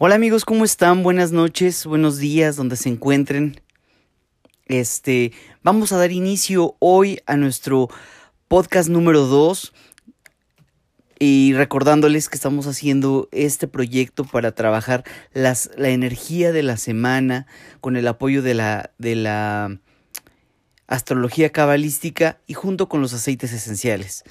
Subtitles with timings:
[0.00, 1.02] Hola amigos, ¿cómo están?
[1.02, 3.60] Buenas noches, buenos días, donde se encuentren.
[4.66, 5.32] Este,
[5.64, 7.88] vamos a dar inicio hoy a nuestro
[8.46, 9.72] podcast número 2
[11.18, 15.02] y recordándoles que estamos haciendo este proyecto para trabajar
[15.32, 17.48] las, la energía de la semana
[17.80, 19.80] con el apoyo de la, de la
[20.86, 24.22] astrología cabalística y junto con los aceites esenciales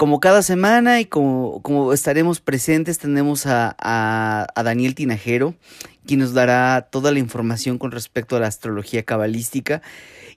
[0.00, 5.54] como cada semana y como, como estaremos presentes, tenemos a, a, Daniel Tinajero,
[6.06, 9.82] quien nos dará toda la información con respecto a la astrología cabalística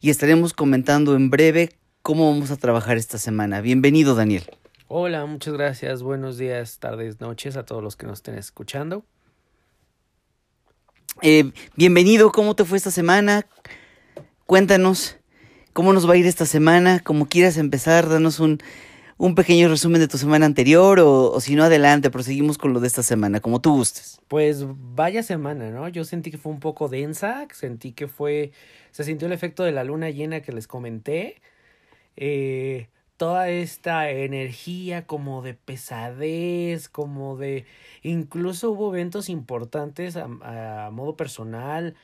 [0.01, 1.69] y estaremos comentando en breve
[2.01, 3.61] cómo vamos a trabajar esta semana.
[3.61, 4.43] Bienvenido, Daniel.
[4.89, 6.03] Hola, muchas gracias.
[6.03, 9.05] Buenos días, tardes, noches a todos los que nos estén escuchando.
[11.21, 13.47] Eh, bienvenido, ¿cómo te fue esta semana?
[14.45, 15.15] Cuéntanos
[15.71, 18.59] cómo nos va a ir esta semana, como quieras empezar, danos un
[19.23, 22.87] un pequeño resumen de tu semana anterior o, si no, adelante, proseguimos con lo de
[22.87, 24.19] esta semana, como tú gustes.
[24.27, 25.87] Pues vaya semana, ¿no?
[25.87, 28.51] Yo sentí que fue un poco densa, sentí que fue,
[28.91, 31.41] se sintió el efecto de la luna llena que les comenté.
[32.17, 37.65] Eh, toda esta energía como de pesadez, como de...
[38.01, 41.95] Incluso hubo eventos importantes a, a modo personal.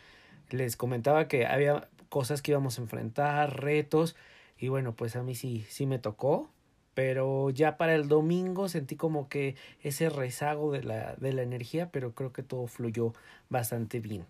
[0.51, 4.15] Les comentaba que había cosas que íbamos a enfrentar, retos.
[4.57, 6.49] Y bueno, pues a mí sí, sí me tocó
[6.93, 11.89] pero ya para el domingo sentí como que ese rezago de la, de la energía,
[11.91, 13.13] pero creo que todo fluyó
[13.49, 14.25] bastante bien.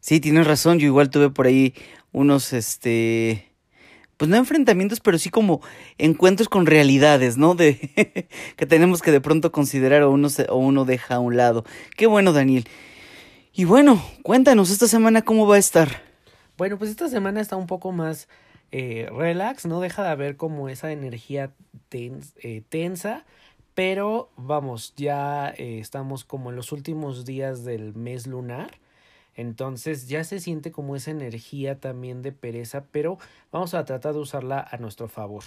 [0.00, 1.74] Sí, tienes razón, yo igual tuve por ahí
[2.10, 3.52] unos, este,
[4.16, 5.60] pues no enfrentamientos, pero sí como
[5.98, 7.54] encuentros con realidades, ¿no?
[7.54, 11.64] De que tenemos que de pronto considerar o uno, o uno deja a un lado.
[11.96, 12.66] Qué bueno, Daniel.
[13.52, 16.02] Y bueno, cuéntanos esta semana cómo va a estar.
[16.56, 18.28] Bueno, pues esta semana está un poco más
[18.72, 21.52] eh, relax, no deja de haber como esa energía
[21.90, 23.26] eh, tensa,
[23.74, 28.78] pero vamos, ya eh, estamos como en los últimos días del mes lunar.
[29.34, 33.18] Entonces ya se siente como esa energía también de pereza, pero
[33.50, 35.44] vamos a tratar de usarla a nuestro favor.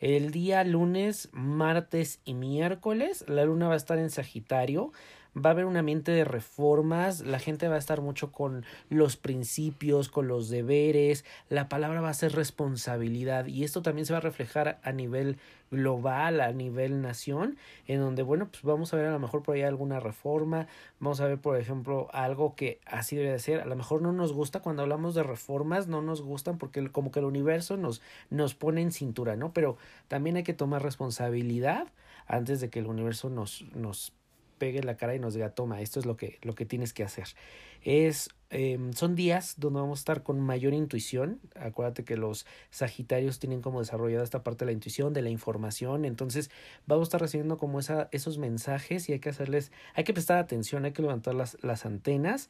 [0.00, 4.92] El día lunes, martes y miércoles, la luna va a estar en Sagitario
[5.36, 9.16] va a haber un ambiente de reformas, la gente va a estar mucho con los
[9.16, 14.18] principios, con los deberes, la palabra va a ser responsabilidad y esto también se va
[14.18, 15.38] a reflejar a nivel
[15.70, 17.56] global, a nivel nación,
[17.86, 20.68] en donde, bueno, pues vamos a ver a lo mejor por ahí alguna reforma,
[21.00, 24.12] vamos a ver, por ejemplo, algo que así debe de ser, a lo mejor no
[24.12, 28.02] nos gusta cuando hablamos de reformas, no nos gustan porque como que el universo nos,
[28.30, 29.52] nos pone en cintura, ¿no?
[29.52, 29.76] Pero
[30.08, 31.88] también hay que tomar responsabilidad
[32.26, 34.12] antes de que el universo nos, nos
[34.58, 37.02] pegue la cara y nos diga, toma, esto es lo que, lo que tienes que
[37.02, 37.28] hacer.
[37.82, 41.40] Es, em, son días donde vamos a estar con mayor intuición.
[41.54, 46.04] Acuérdate que los Sagitarios tienen como desarrollada esta parte de la intuición, de la información.
[46.04, 46.50] Entonces
[46.86, 50.38] vamos a estar recibiendo como esa, esos mensajes y hay que hacerles, hay que prestar
[50.38, 52.48] atención, hay que levantar las, las antenas.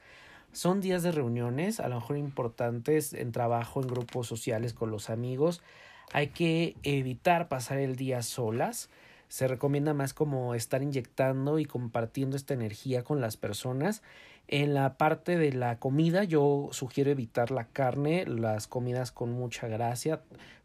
[0.52, 5.10] Son días de reuniones, a lo mejor importantes en trabajo, en grupos sociales con los
[5.10, 5.62] amigos.
[6.12, 8.88] Hay que evitar pasar el día solas
[9.28, 14.02] se recomienda más como estar inyectando y compartiendo esta energía con las personas.
[14.46, 19.68] En la parte de la comida yo sugiero evitar la carne, las comidas con mucha
[19.68, 20.20] grasa,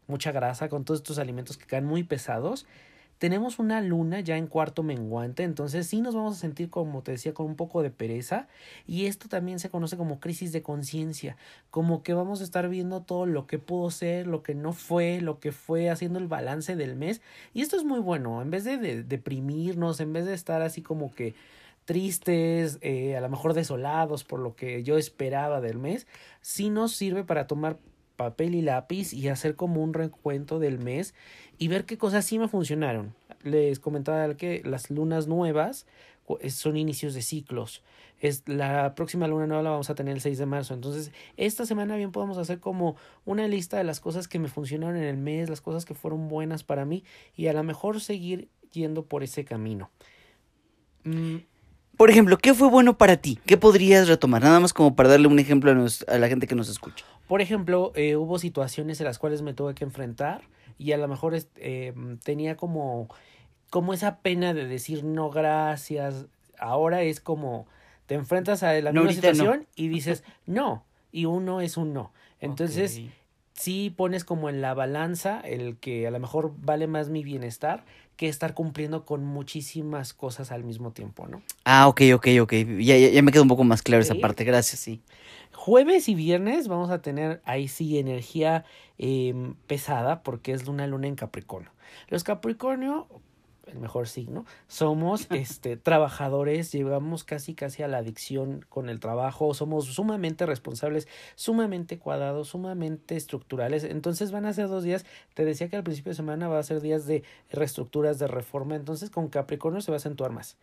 [0.06, 2.66] mucha grasa, con todos estos alimentos que caen muy pesados
[3.20, 7.12] tenemos una luna ya en cuarto menguante, entonces sí nos vamos a sentir, como te
[7.12, 8.48] decía, con un poco de pereza.
[8.86, 11.36] Y esto también se conoce como crisis de conciencia,
[11.68, 15.20] como que vamos a estar viendo todo lo que pudo ser, lo que no fue,
[15.20, 17.20] lo que fue, haciendo el balance del mes.
[17.52, 21.14] Y esto es muy bueno, en vez de, deprimirnos, en vez de estar así como
[21.14, 21.34] que
[21.84, 26.06] tristes, eh, a lo mejor desolados por lo que yo esperaba del mes,
[26.40, 27.76] sí nos sirve para tomar
[28.20, 31.14] papel y lápiz y hacer como un recuento del mes
[31.56, 33.14] y ver qué cosas sí me funcionaron.
[33.42, 35.86] Les comentaba que las lunas nuevas
[36.50, 37.82] son inicios de ciclos.
[38.18, 40.74] Es la próxima luna nueva la vamos a tener el 6 de marzo.
[40.74, 44.98] Entonces, esta semana bien podemos hacer como una lista de las cosas que me funcionaron
[44.98, 47.04] en el mes, las cosas que fueron buenas para mí
[47.34, 49.90] y a lo mejor seguir yendo por ese camino.
[51.04, 51.36] Mm,
[52.00, 53.38] por ejemplo, ¿qué fue bueno para ti?
[53.44, 54.42] ¿Qué podrías retomar?
[54.42, 57.04] Nada más como para darle un ejemplo a, la gente que nos escucha.
[57.28, 60.40] Por ejemplo, eh, hubo situaciones en las cuales me tuve que enfrentar
[60.78, 61.92] y a lo mejor eh,
[62.24, 63.08] tenía como,
[63.68, 66.24] como esa pena de decir no gracias.
[66.58, 67.66] Ahora es como
[68.06, 72.14] te enfrentas a la misma situación y dices no y uno es un no.
[72.40, 73.02] Entonces,
[73.52, 77.84] sí pones como en la balanza el que a lo mejor vale más mi bienestar
[78.20, 81.40] que estar cumpliendo con muchísimas cosas al mismo tiempo, ¿no?
[81.64, 82.52] Ah, ok, ok, ok.
[82.78, 85.00] Ya, ya, me quedó un poco más claro esa parte, gracias, sí.
[85.54, 88.66] Jueves y viernes vamos a tener ahí sí energía
[88.98, 91.70] em, pesada porque es una luna en Capricornio.
[92.08, 93.08] Los Capricornio
[93.70, 99.54] el mejor signo, somos este trabajadores, llegamos casi casi a la adicción con el trabajo,
[99.54, 103.84] somos sumamente responsables, sumamente cuadrados, sumamente estructurales.
[103.84, 106.62] Entonces van a ser dos días, te decía que al principio de semana va a
[106.62, 110.56] ser días de reestructuras, de reforma, entonces con Capricornio se va a acentuar más.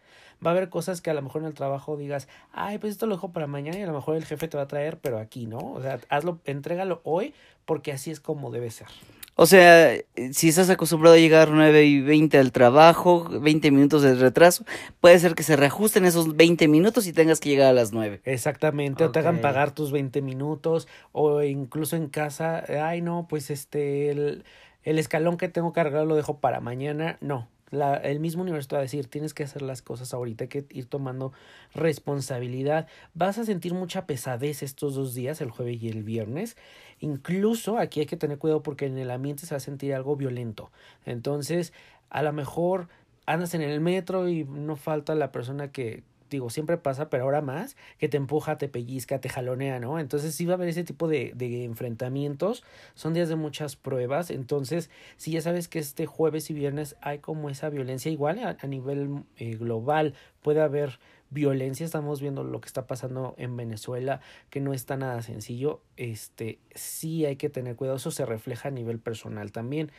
[0.45, 3.07] Va a haber cosas que a lo mejor en el trabajo digas, ay, pues esto
[3.07, 5.17] lo dejo para mañana y a lo mejor el jefe te va a traer, pero
[5.17, 5.57] aquí, ¿no?
[5.57, 7.33] O sea, hazlo, entrégalo hoy
[7.67, 8.87] porque así es como debe ser.
[9.35, 9.95] O sea,
[10.31, 14.65] si estás acostumbrado a llegar 9 y 20 al trabajo, 20 minutos de retraso,
[14.99, 18.21] puede ser que se reajusten esos 20 minutos y tengas que llegar a las 9.
[18.23, 23.51] Exactamente, o te hagan pagar tus 20 minutos, o incluso en casa, ay no, pues
[23.51, 24.43] este, el,
[24.81, 27.19] el escalón que tengo cargado lo dejo para mañana.
[27.21, 30.47] No, la, el mismo universo va a decir, tienes que hacer las cosas ahorita, hay
[30.47, 31.33] que ir tomando
[31.73, 32.87] responsabilidad.
[33.13, 36.55] Vas a sentir mucha pesadez estos dos días, el jueves y el viernes.
[36.99, 40.15] Incluso aquí hay que tener cuidado porque en el ambiente se va a sentir algo
[40.15, 40.71] violento.
[41.05, 41.73] Entonces,
[42.09, 42.87] a lo mejor
[43.25, 47.41] andas en el metro y no falta la persona que, digo, siempre pasa, pero ahora
[47.41, 49.99] más, que te empuja, te pellizca, te jalonea, ¿no?
[49.99, 52.63] Entonces sí va a haber ese tipo de, de enfrentamientos,
[52.95, 57.19] son días de muchas pruebas, entonces si ya sabes que este jueves y viernes hay
[57.19, 62.67] como esa violencia igual a, nivel eh, global, puede haber violencia, estamos viendo lo que
[62.67, 67.97] está pasando en Venezuela, que no está nada sencillo, este, sí hay que tener cuidado,
[67.97, 69.91] eso se refleja a nivel personal también.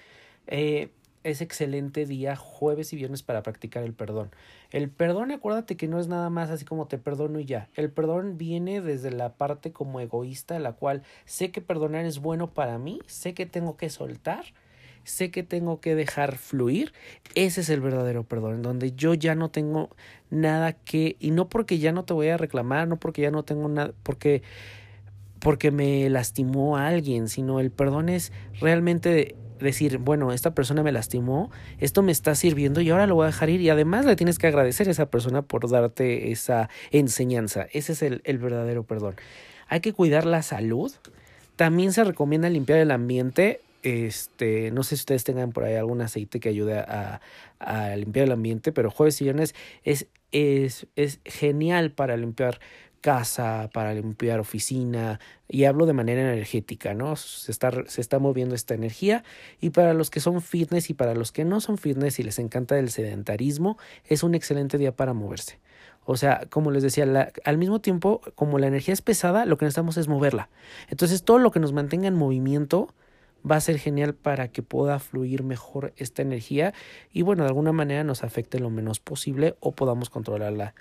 [0.46, 0.90] Eh,
[1.24, 4.30] es excelente día jueves y viernes para practicar el perdón.
[4.70, 7.68] El perdón, acuérdate que no es nada más así como te perdono y ya.
[7.74, 12.50] El perdón viene desde la parte como egoísta, la cual sé que perdonar es bueno
[12.52, 14.44] para mí, sé que tengo que soltar,
[15.04, 16.92] sé que tengo que dejar fluir.
[17.34, 19.90] Ese es el verdadero perdón, en donde yo ya no tengo
[20.30, 23.42] nada que, y no porque ya no te voy a reclamar, no porque ya no
[23.42, 24.42] tengo nada, porque
[25.38, 30.92] porque me lastimó a alguien, sino el perdón es realmente decir, bueno, esta persona me
[30.92, 34.16] lastimó, esto me está sirviendo y ahora lo voy a dejar ir y además le
[34.16, 37.66] tienes que agradecer a esa persona por darte esa enseñanza.
[37.72, 39.16] Ese es el, el verdadero perdón.
[39.68, 40.92] Hay que cuidar la salud.
[41.56, 43.60] También se recomienda limpiar el ambiente.
[43.82, 47.20] Este, no sé si ustedes tengan por ahí algún aceite que ayude a,
[47.60, 49.54] a limpiar el ambiente, pero jueves y viernes
[49.84, 52.58] es, es, es genial para limpiar
[53.00, 57.16] casa, para limpiar oficina, y hablo de manera energética, ¿no?
[57.16, 59.24] Se está, se está moviendo esta energía
[59.60, 62.38] y para los que son fitness y para los que no son fitness y les
[62.38, 65.58] encanta el sedentarismo, es un excelente día para moverse.
[66.04, 69.66] O sea, como les decía, al mismo tiempo, como la energía es pesada, lo que
[69.66, 70.48] necesitamos es moverla.
[70.88, 72.94] Entonces, todo lo que nos mantenga en movimiento
[73.48, 76.74] va a ser genial para que pueda fluir mejor esta energía
[77.12, 80.74] y, bueno, de alguna manera nos afecte lo menos posible o podamos controlarla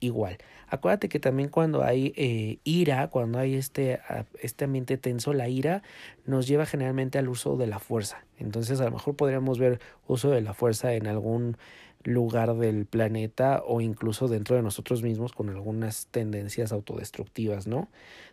[0.00, 0.38] igual.
[0.68, 4.00] Acuérdate que también cuando hay eh, ira, cuando hay este,
[4.40, 5.82] este ambiente tenso, la ira
[6.24, 8.24] nos lleva generalmente al uso de la fuerza.
[8.38, 11.56] Entonces a lo mejor podríamos ver uso de la fuerza en algún
[12.04, 17.88] lugar del planeta o incluso dentro de nosotros mismos con algunas tendencias autodestructivas, ¿no?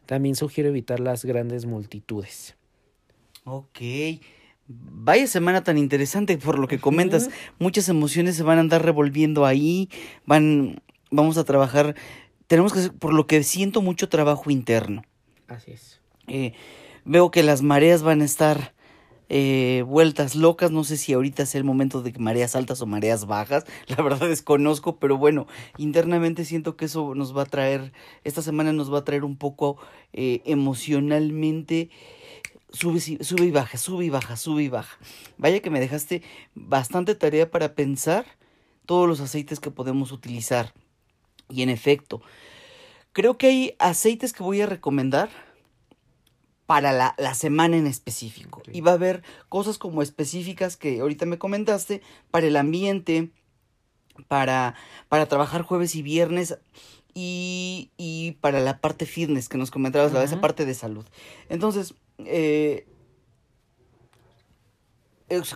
[0.05, 2.55] También sugiero evitar las grandes multitudes.
[3.49, 3.79] Ok.
[4.67, 7.29] Vaya semana tan interesante por lo que comentas.
[7.57, 9.89] Muchas emociones se van a andar revolviendo ahí.
[10.25, 11.95] Van, vamos a trabajar
[12.49, 15.03] tenemos que hacer, por lo que siento, mucho trabajo interno.
[15.47, 16.01] Así es.
[16.27, 16.53] Eh,
[17.05, 18.73] veo que las mareas van a estar
[19.29, 20.71] eh, vueltas locas.
[20.71, 23.65] No sé si ahorita es el momento de mareas altas o mareas bajas.
[23.87, 25.45] La verdad desconozco, pero bueno,
[25.77, 29.37] internamente siento que eso nos va a traer, esta semana nos va a traer un
[29.37, 29.77] poco
[30.11, 31.91] eh, emocionalmente.
[32.71, 34.97] Sube, sube y baja, sube y baja, sube y baja.
[35.37, 36.21] Vaya que me dejaste
[36.53, 38.25] bastante tarea para pensar
[38.85, 40.73] todos los aceites que podemos utilizar.
[41.49, 42.21] Y en efecto,
[43.11, 45.29] creo que hay aceites que voy a recomendar
[46.67, 48.61] para la, la semana en específico.
[48.71, 53.31] Y va a haber cosas como específicas que ahorita me comentaste para el ambiente,
[54.27, 54.75] para,
[55.07, 56.59] para trabajar jueves y viernes
[57.13, 61.05] y, y para la parte fitness que nos comentabas, la esa parte de salud.
[61.49, 61.95] Entonces,
[62.25, 62.85] eh,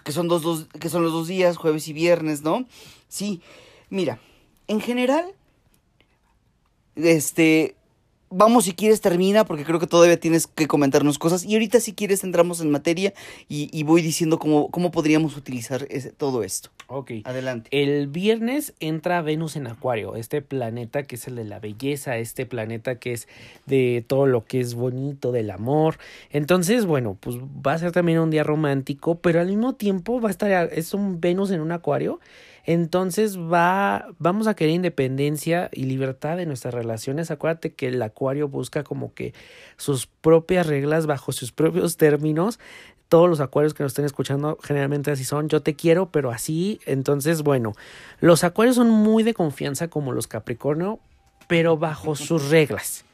[0.03, 2.65] que son, dos, dos, que son los dos días, jueves y viernes, ¿no?
[3.08, 3.41] Sí,
[3.89, 4.20] mira,
[4.67, 5.34] en general
[6.96, 7.75] este,
[8.33, 11.93] vamos si quieres termina porque creo que todavía tienes que comentarnos cosas y ahorita si
[11.93, 13.13] quieres entramos en materia
[13.47, 15.87] y, voy diciendo cómo, cómo podríamos utilizar
[16.17, 16.69] todo esto.
[16.87, 17.11] Ok.
[17.25, 17.69] Adelante.
[17.71, 22.45] El viernes entra Venus en Acuario, este planeta que es el de la belleza, este
[22.45, 23.27] planeta que es
[23.65, 25.97] de todo lo que es bonito, del amor.
[26.29, 30.29] Entonces, bueno, pues va a ser también un día romántico, pero al mismo tiempo va
[30.29, 32.19] a estar, es un Venus en un Acuario
[32.65, 37.29] entonces va, vamos a querer independencia y libertad de nuestras relaciones.
[37.29, 39.34] Acuérdate que el acuario busca como que
[39.75, 42.60] sus propias reglas bajo sus propios términos
[43.13, 45.48] todos los acuarios que nos estén escuchando generalmente así son.
[45.48, 46.79] Yo te quiero, pero así.
[46.88, 47.74] Entonces, bueno,
[48.20, 51.00] los acuarios son muy de confianza como los Capricornio,
[51.48, 53.05] pero bajo sus reglas.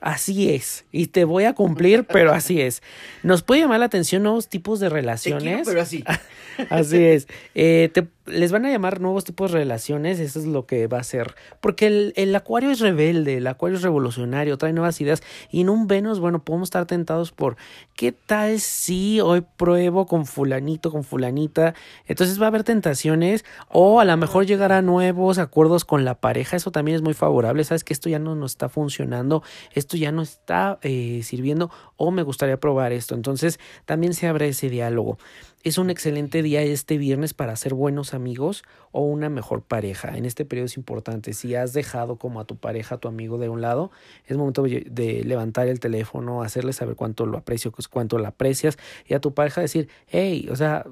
[0.00, 0.84] Así es.
[0.92, 2.82] Y te voy a cumplir, pero así es.
[3.24, 5.66] Nos puede llamar la atención nuevos tipos de relaciones.
[5.66, 6.04] pero así.
[6.70, 7.26] así es.
[7.56, 10.98] Eh, te, les van a llamar nuevos tipos de relaciones, eso es lo que va
[10.98, 11.34] a ser.
[11.60, 15.22] Porque el, el, acuario es rebelde, el acuario es revolucionario, trae nuevas ideas.
[15.50, 17.56] Y en un Venus, bueno, podemos estar tentados por
[17.96, 21.74] qué tal si hoy pruebo con fulanito, con fulanita.
[22.06, 26.56] Entonces va a haber tentaciones o a lo mejor llegará nuevos acuerdos con la pareja.
[26.56, 27.64] Eso también es muy favorable.
[27.64, 32.22] Sabes que esto ya no está funcionando, esto ya no está eh, sirviendo o me
[32.22, 33.14] gustaría probar esto.
[33.14, 35.18] Entonces también se abre ese diálogo.
[35.64, 40.16] Es un excelente día este viernes para ser buenos amigos o una mejor pareja.
[40.16, 41.32] En este periodo es importante.
[41.34, 43.92] Si has dejado como a tu pareja, a tu amigo de un lado,
[44.26, 48.76] es momento de levantar el teléfono, hacerle saber cuánto lo aprecio, cuánto lo aprecias
[49.06, 50.84] y a tu pareja decir, hey, o sea,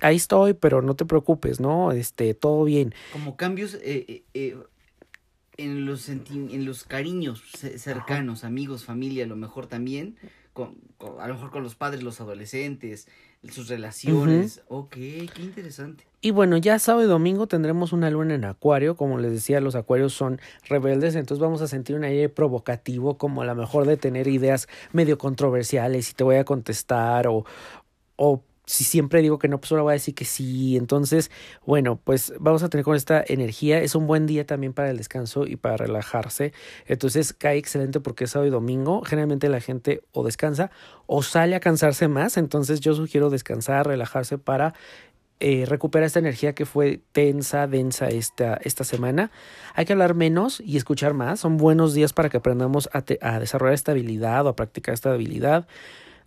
[0.00, 1.92] ahí estoy, pero no te preocupes, ¿no?
[1.92, 2.94] Este, todo bien.
[3.12, 4.56] Como cambios eh, eh, eh,
[5.58, 7.42] en, los en los cariños
[7.76, 10.16] cercanos, amigos, familia, a lo mejor también,
[10.54, 10.78] con,
[11.20, 13.08] a lo mejor con los padres, los adolescentes,
[13.50, 14.62] sus relaciones.
[14.68, 16.06] Ok, qué interesante.
[16.20, 18.96] Y bueno, ya sábado y domingo tendremos una luna en acuario.
[18.96, 23.42] Como les decía, los acuarios son rebeldes, entonces vamos a sentir un aire provocativo, como
[23.42, 27.44] a lo mejor de tener ideas medio controversiales y te voy a contestar o,
[28.16, 30.76] o si siempre digo que no, pues ahora voy a decir que sí.
[30.76, 31.30] Entonces,
[31.64, 33.80] bueno, pues vamos a tener con esta energía.
[33.80, 36.52] Es un buen día también para el descanso y para relajarse.
[36.86, 39.02] Entonces cae excelente porque es sábado y domingo.
[39.02, 40.72] Generalmente la gente o descansa
[41.06, 42.36] o sale a cansarse más.
[42.36, 44.74] Entonces yo sugiero descansar, relajarse para
[45.38, 49.30] eh, recuperar esta energía que fue tensa, densa esta, esta semana.
[49.74, 51.38] Hay que hablar menos y escuchar más.
[51.38, 55.12] Son buenos días para que aprendamos a, a desarrollar esta habilidad o a practicar esta
[55.12, 55.68] habilidad.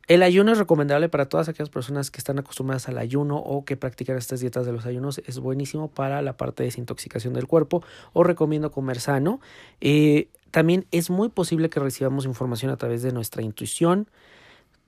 [0.10, 3.78] El ayuno es recomendable para todas aquellas personas que están acostumbradas al ayuno o que
[3.78, 5.20] practican estas dietas de los ayunos.
[5.28, 7.84] Es buenísimo para la parte de desintoxicación del cuerpo.
[8.14, 9.40] Os recomiendo comer sano.
[9.82, 14.10] Eh, también es muy posible que recibamos información a través de nuestra intuición.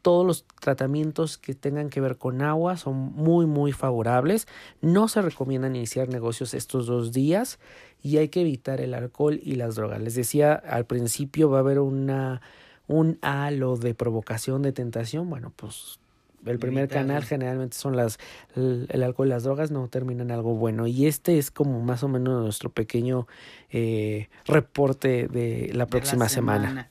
[0.01, 4.47] Todos los tratamientos que tengan que ver con agua son muy muy favorables.
[4.81, 7.59] No se recomiendan iniciar negocios estos dos días
[8.01, 10.01] y hay que evitar el alcohol y las drogas.
[10.01, 12.41] Les decía al principio va a haber una
[12.91, 15.99] un halo de provocación, de tentación, bueno, pues
[16.45, 18.17] el primer canal generalmente son las
[18.55, 22.07] el, alcohol y las drogas no terminan algo bueno y este es como más o
[22.07, 23.27] menos nuestro pequeño
[23.69, 26.89] eh, reporte de la próxima semana.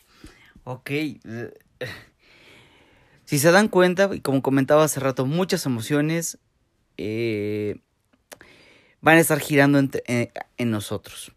[0.65, 0.91] Ok.
[3.25, 6.39] Si se dan cuenta, y como comentaba hace rato, muchas emociones
[6.97, 7.81] eh,
[9.01, 11.33] van a estar girando en, eh, en nosotros.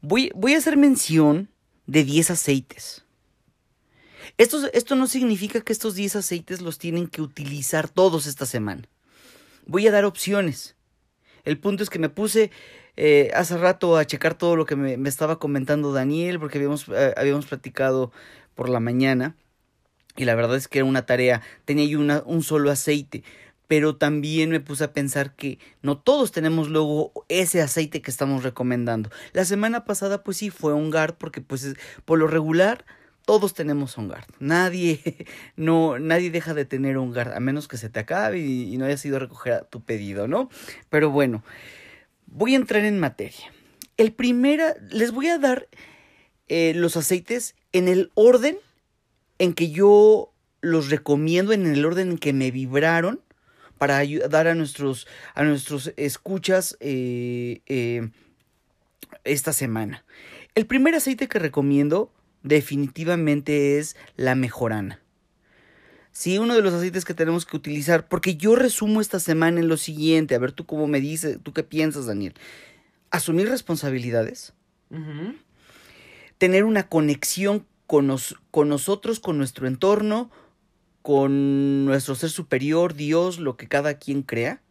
[0.00, 1.48] Voy, voy a hacer mención
[1.86, 3.05] de 10 aceites.
[4.38, 8.82] Esto, esto no significa que estos 10 aceites los tienen que utilizar todos esta semana.
[9.66, 10.76] Voy a dar opciones.
[11.44, 12.50] El punto es que me puse
[12.96, 17.14] eh, hace rato a checar todo lo que me, estaba comentando Daniel, porque habíamos, eh,
[17.16, 18.12] habíamos platicado
[18.54, 19.36] por la mañana.
[20.16, 21.42] Y la verdad es que era una tarea.
[21.64, 23.22] Tenía yo un solo aceite.
[23.68, 28.44] Pero también me puse a pensar que no todos tenemos luego ese aceite que estamos
[28.44, 29.10] recomendando.
[29.32, 32.84] La semana pasada, pues sí, fue un GARD, porque pues por lo regular
[33.26, 34.14] todos tenemos un.
[34.38, 38.86] Nadie, no, nadie deja de tener un a menos que se te acabe y, no
[38.86, 40.48] hayas ido a recoger tu pedido, ¿no?
[40.88, 41.44] Pero bueno,
[42.26, 43.52] voy a entrar en materia.
[43.98, 45.68] El primero, les voy a dar
[46.48, 48.58] eh, los aceites en el orden
[49.38, 53.20] en que yo los recomiendo, en el orden en que me vibraron,
[53.76, 58.08] para ayudar a nuestros, a nuestros escuchas eh, eh,
[59.24, 60.04] esta semana.
[60.54, 62.10] El primer aceite que recomiendo
[62.46, 65.00] definitivamente es la mejorana.
[66.12, 69.68] Sí, uno de los aceites que tenemos que utilizar, porque yo resumo esta semana en
[69.68, 72.32] lo siguiente, a ver tú cómo me dices, tú qué piensas, Daniel.
[73.10, 74.54] Asumir responsabilidades,
[76.38, 78.16] tener una conexión con,
[78.50, 80.30] con nosotros, con nuestro entorno,
[81.02, 84.62] con nuestro ser superior, Dios, lo que cada quien crea,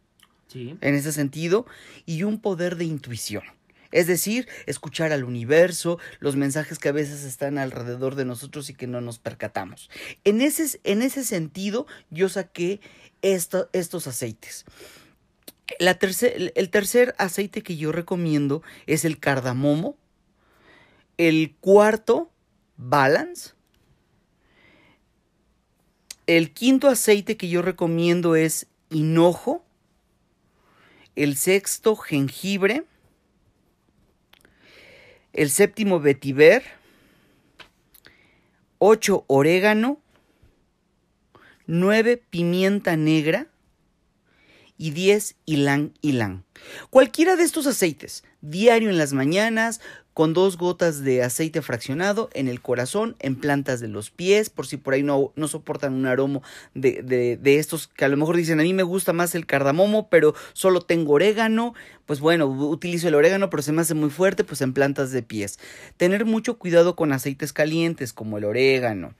[0.48, 0.76] sí.
[0.80, 1.64] en ese sentido,
[2.06, 3.44] y un poder de intuición.
[3.96, 8.74] Es decir, escuchar al universo, los mensajes que a veces están alrededor de nosotros y
[8.74, 9.88] que no nos percatamos.
[10.24, 12.82] En ese, en ese sentido, yo saqué
[13.22, 14.66] estos aceites.
[15.78, 19.96] La el tercer aceite que yo recomiendo es el cardamomo.
[21.16, 22.30] El cuarto,
[22.76, 23.54] balance.
[26.26, 29.64] El quinto aceite que yo recomiendo es hinojo.
[31.14, 32.84] El sexto, jengibre
[35.36, 36.62] el séptimo vetiver,
[38.78, 40.00] ocho orégano,
[41.66, 43.46] 9 pimienta negra
[44.78, 46.44] y 10 ylang ylang.
[46.90, 49.80] Cualquiera de estos aceites, diario en las mañanas,
[50.16, 54.66] con dos gotas de aceite fraccionado en el corazón, en plantas de los pies, por
[54.66, 56.40] si por ahí no, no soportan un aroma
[56.72, 59.44] de, de, de, estos que a lo mejor dicen a mí me gusta más el
[59.44, 61.74] cardamomo, pero solo tengo orégano,
[62.06, 65.22] pues bueno, utilizo el orégano, pero se me hace muy fuerte, pues en plantas de
[65.22, 65.58] pies.
[65.98, 69.12] Tener mucho cuidado con aceites calientes como el orégano.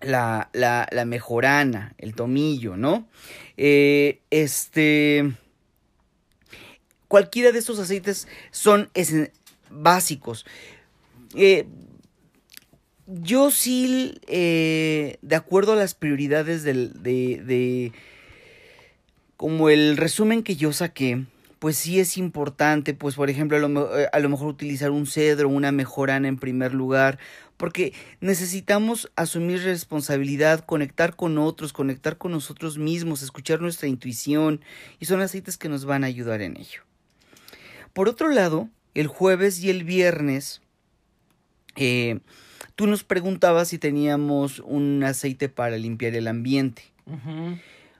[0.00, 3.06] La, la, mejorana, el tomillo, ¿no?
[3.56, 5.30] Eh, este
[7.10, 8.88] cualquiera de estos aceites son
[9.68, 10.46] básicos.
[11.34, 11.66] Eh,
[13.06, 17.92] yo sí, eh, de acuerdo a las prioridades del, de, de,
[19.36, 21.24] como el resumen que yo saqué,
[21.58, 25.48] pues sí es importante, pues por ejemplo, a lo, a lo mejor utilizar un cedro,
[25.48, 27.18] una mejorana en primer lugar,
[27.60, 34.62] porque necesitamos asumir responsabilidad, conectar con otros, conectar con nosotros mismos, escuchar nuestra intuición,
[34.98, 36.80] y son aceites que nos van a ayudar en ello.
[37.92, 40.62] Por otro lado, el jueves y el viernes,
[41.76, 42.20] eh,
[42.76, 46.84] tú nos preguntabas si teníamos un aceite para limpiar el ambiente.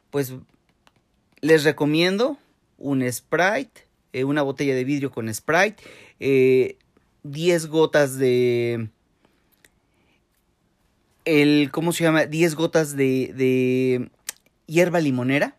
[0.08, 0.32] Pues
[1.42, 2.38] les recomiendo
[2.78, 5.82] un Sprite, eh, una botella de vidrio con Sprite,
[6.18, 8.88] 10 eh, gotas de...
[11.24, 12.26] El, ¿Cómo se llama?
[12.26, 14.10] 10 gotas de, de
[14.66, 15.56] hierba limonera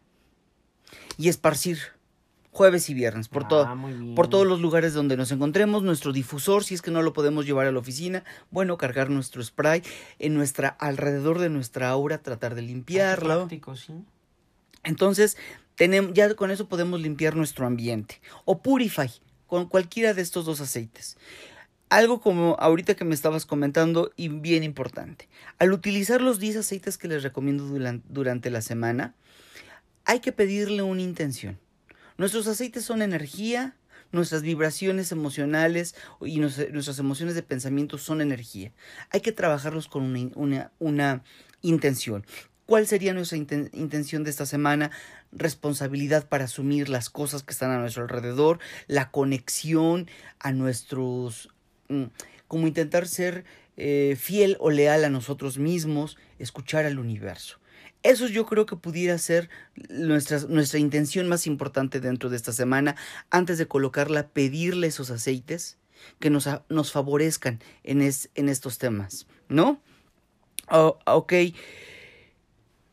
[1.17, 1.77] y esparcir
[2.51, 3.77] jueves y viernes, por, todo, ah,
[4.15, 7.45] por todos los lugares donde nos encontremos, nuestro difusor, si es que no lo podemos
[7.45, 9.81] llevar a la oficina, bueno, cargar nuestro spray
[10.19, 13.47] en nuestra, alrededor de nuestra aura, tratar de limpiarlo.
[14.83, 15.37] Entonces,
[15.75, 18.21] tenemos, ya con eso podemos limpiar nuestro ambiente.
[18.43, 19.09] O Purify,
[19.47, 21.17] con cualquiera de estos dos aceites.
[21.91, 25.27] Algo como ahorita que me estabas comentando y bien importante.
[25.59, 27.65] Al utilizar los 10 aceites que les recomiendo
[28.07, 29.13] durante la semana,
[30.05, 31.59] hay que pedirle una intención.
[32.15, 33.75] Nuestros aceites son energía,
[34.13, 38.71] nuestras vibraciones emocionales y nuestras emociones de pensamiento son energía.
[39.09, 41.23] Hay que trabajarlos con una, una,
[41.61, 42.25] intención.
[42.67, 44.91] ¿Cuál sería nuestra intención de esta semana?
[45.33, 51.49] Responsabilidad para asumir las cosas que están a nuestro alrededor, la conexión a nuestros...
[51.91, 52.05] Mm,
[52.47, 53.45] como intentar ser
[53.77, 57.59] eh, fiel o leal a nosotros mismos, escuchar al universo.
[58.03, 59.49] Eso yo creo que pudiera ser
[59.89, 62.95] nuestra, nuestra intención más importante dentro de esta semana,
[63.29, 65.77] antes de colocarla, pedirle esos aceites
[66.19, 69.81] que nos, nos favorezcan en, en estos temas, ¿no?
[70.69, 71.33] Oh, ok.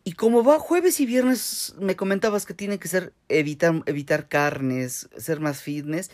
[0.04, 5.08] Y como va jueves y viernes, me comentabas que tiene que ser evitar, evitar carnes,
[5.16, 6.10] ser más fitness,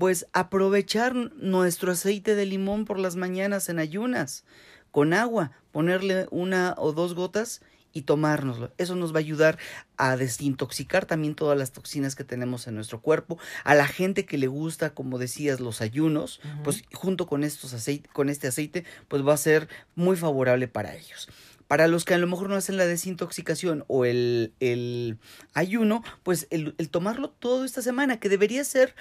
[0.00, 4.44] pues aprovechar nuestro aceite de limón por las mañanas en ayunas,
[4.90, 7.60] con agua, ponerle una o dos gotas
[7.92, 8.72] y tomárnoslo.
[8.78, 9.58] Eso nos va a ayudar
[9.98, 13.38] a desintoxicar también todas las toxinas que tenemos en nuestro cuerpo.
[13.62, 18.08] A la gente que le gusta, como decías, los ayunos, pues junto con estos aceite,
[18.14, 21.28] con este aceite, pues va a ser muy favorable para ellos.
[21.68, 25.18] Para los que a lo mejor no hacen la desintoxicación o el, el
[25.52, 28.94] ayuno, pues el, el tomarlo toda esta semana, que debería ser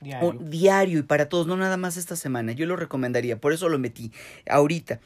[0.00, 1.00] Diario.
[1.00, 2.52] y para todos, no nada más esta semana.
[2.52, 4.12] Yo lo recomendaría, por eso lo metí
[4.48, 5.00] ahorita.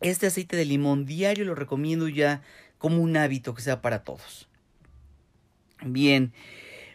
[0.00, 2.42] Este aceite de limón diario lo recomiendo ya
[2.78, 4.48] como un hábito que sea para todos.
[5.82, 6.32] Bien,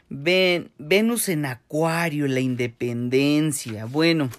[0.10, 3.86] Ven, Venus en Acuario, la independencia.
[3.86, 4.30] Bueno,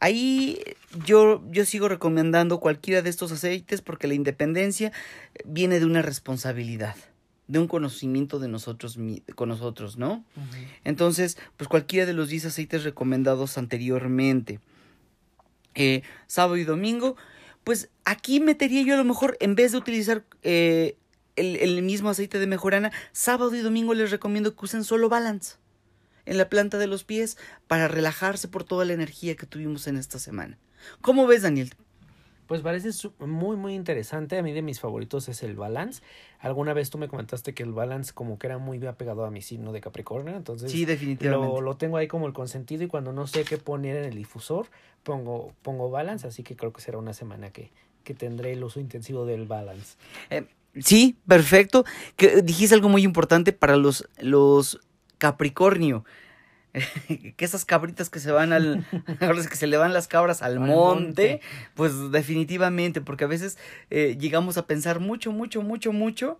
[0.00, 0.60] ahí
[1.04, 4.92] yo, yo sigo recomendando cualquiera de estos aceites porque la independencia
[5.44, 6.96] viene de una responsabilidad
[7.48, 8.98] de un conocimiento de nosotros
[9.34, 10.24] con nosotros, ¿no?
[10.84, 14.60] Entonces, pues cualquiera de los 10 aceites recomendados anteriormente.
[15.74, 17.16] Eh, sábado y domingo,
[17.64, 20.96] pues aquí metería yo a lo mejor, en vez de utilizar eh,
[21.36, 25.56] el, mismo aceite de mejorana, sábado y domingo les recomiendo que usen solo balance
[26.26, 29.96] en la planta de los pies para relajarse por toda la energía que tuvimos en
[29.96, 30.58] esta semana.
[31.00, 31.74] ¿Cómo ves, Daniel?
[32.48, 34.38] Pues parece muy, muy interesante.
[34.38, 36.02] A mí de mis favoritos es el balance.
[36.40, 39.42] Alguna vez tú me comentaste que el balance como que era muy apegado a mi
[39.42, 40.34] signo de Capricornio.
[40.34, 41.54] Entonces sí, definitivamente.
[41.54, 44.16] Lo, lo tengo ahí como el consentido y cuando no sé qué poner en el
[44.16, 44.66] difusor,
[45.02, 46.26] pongo, pongo balance.
[46.26, 47.70] Así que creo que será una semana que,
[48.02, 49.98] que tendré el uso intensivo del balance.
[50.30, 50.46] Eh,
[50.78, 51.84] sí, perfecto.
[52.16, 54.80] Que, dijiste algo muy importante para los, los
[55.18, 56.06] Capricornio.
[57.36, 58.84] que esas cabritas que se van al,
[59.50, 61.40] que se le van las cabras al, monte,
[61.74, 63.58] pues definitivamente, porque a veces
[63.90, 66.38] eh, llegamos a pensar mucho, mucho, mucho, mucho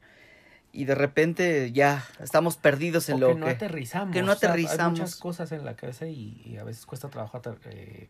[0.73, 4.15] y de repente ya estamos perdidos en lo que no aterrizamos.
[4.15, 4.99] Que no aterrizamos.
[4.99, 8.09] hay muchas cosas en la cabeza y, a veces cuesta trabajo eh,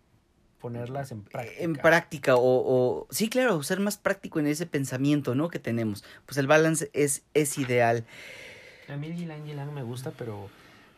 [0.60, 1.62] ponerlas en práctica.
[1.62, 5.48] En práctica, o, o sí, claro, ser más práctico en ese pensamiento, ¿no?
[5.48, 6.04] Que tenemos.
[6.26, 8.04] Pues el balance es, es ideal.
[8.88, 10.48] A mí el ylang ylang me gusta, pero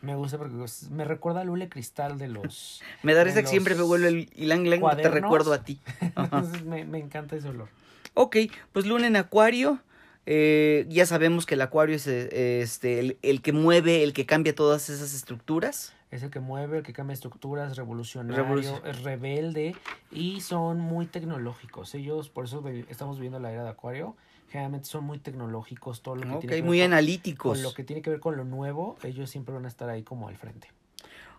[0.01, 2.81] me gusta porque pues, me recuerda al hule cristal de los.
[3.03, 4.63] me da risa que siempre me vuelve el ylang
[4.97, 5.79] te recuerdo a ti.
[6.01, 7.69] Entonces me, me encanta ese olor.
[8.13, 8.37] Ok,
[8.73, 9.79] pues luna en acuario.
[10.27, 14.25] Eh, ya sabemos que el acuario es eh, este, el, el, que mueve, el que
[14.25, 15.93] cambia todas esas estructuras.
[16.11, 19.75] Es el que mueve, el que cambia estructuras, revolucionario, Revolucion es rebelde
[20.11, 21.95] y son muy tecnológicos.
[21.95, 24.15] Ellos, por eso estamos viviendo la era de acuario,
[24.49, 27.53] generalmente son muy tecnológicos, todo lo que okay, tiene que muy ver analíticos.
[27.53, 29.89] Con, con lo que tiene que ver con lo nuevo, ellos siempre van a estar
[29.89, 30.67] ahí como al frente.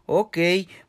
[0.06, 0.38] Ok,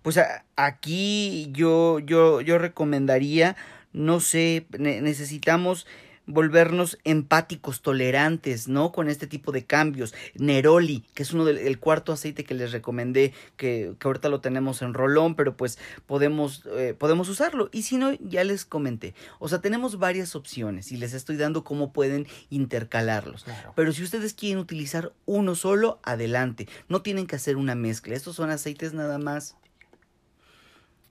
[0.01, 3.55] pues a, aquí yo, yo, yo recomendaría,
[3.91, 5.85] no sé, ne necesitamos
[6.25, 8.91] volvernos empáticos, tolerantes, ¿no?
[8.91, 10.13] Con este tipo de cambios.
[10.35, 14.41] Neroli, que es uno del el cuarto aceite que les recomendé, que, que, ahorita lo
[14.41, 17.69] tenemos en rolón, pero pues podemos, eh, podemos usarlo.
[17.71, 19.13] Y si no, ya les comenté.
[19.39, 23.43] O sea, tenemos varias opciones y les estoy dando cómo pueden intercalarlos.
[23.43, 23.73] Claro.
[23.75, 26.67] Pero si ustedes quieren utilizar uno solo, adelante.
[26.87, 28.15] No tienen que hacer una mezcla.
[28.15, 29.55] Estos son aceites nada más.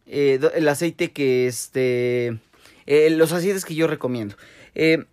[0.07, 2.39] Eh, el aceite que este...
[2.87, 4.37] Eh, los aceites que yo recomiendo.
[4.75, 5.05] Eh,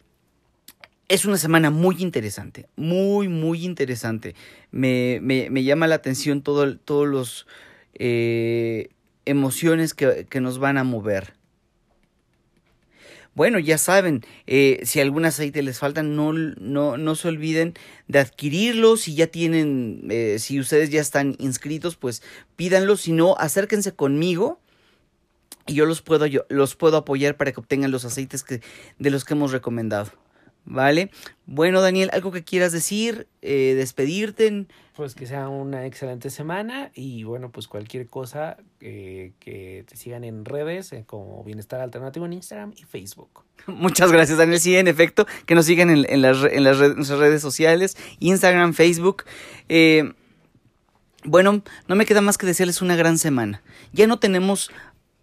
[1.10, 4.36] es una semana muy interesante, muy, muy interesante.
[4.72, 7.48] Me, me, me llama la atención todo, todos los
[7.96, 8.90] eh,
[9.26, 11.34] emociones que, que, nos van a mover.
[13.34, 17.74] Bueno, ya saben, eh, si algún aceite les falta, no, no, no se olviden
[18.08, 18.96] de adquirirlo.
[18.96, 22.22] Si ya tienen, eh, si ustedes ya están inscritos, pues
[22.56, 22.98] pídanlo.
[22.98, 24.60] Si no, acérquense conmigo
[25.70, 28.62] y yo los puedo, yo los puedo apoyar para que obtengan los aceites que,
[28.98, 30.12] de los que hemos recomendado.
[30.66, 31.10] ¿Vale?
[31.46, 33.28] Bueno, Daniel, ¿algo que quieras decir?
[33.42, 34.68] Eh, ¿Despedirte?
[34.96, 40.24] Pues que sea una excelente semana y bueno, pues cualquier cosa eh, que te sigan
[40.24, 43.46] en redes eh, como Bienestar Alternativo en Instagram y Facebook.
[43.68, 44.60] Muchas gracias, Daniel.
[44.60, 47.98] Sí, en efecto, que nos sigan en, en, las, en las redes, nuestras redes sociales,
[48.20, 49.24] Instagram, Facebook.
[51.26, 53.62] Bueno, no me queda más que desearles una gran semana.
[53.92, 54.72] Ya no tenemos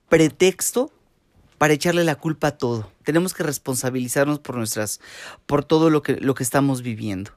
[0.08, 0.92] pretexto
[1.58, 2.90] para echarle la culpa a todo.
[3.04, 5.00] Tenemos que responsabilizarnos por nuestras,
[5.46, 7.32] por todo lo que, lo que estamos viviendo.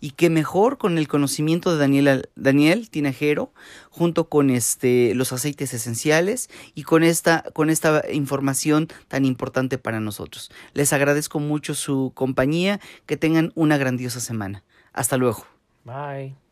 [0.00, 3.52] Y qué mejor con el conocimiento de Daniel, Daniel Tinajero,
[3.90, 9.98] junto con este, los aceites esenciales y con esta, con esta información tan importante para
[9.98, 10.52] nosotros.
[10.72, 14.62] Les agradezco mucho su compañía, que tengan una grandiosa semana.
[14.92, 15.46] Hasta luego.
[15.84, 16.47] Bye.